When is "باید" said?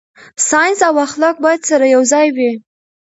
1.43-1.61